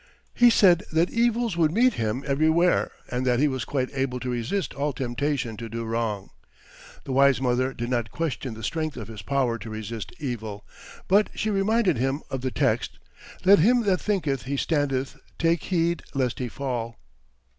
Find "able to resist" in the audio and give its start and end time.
3.95-4.73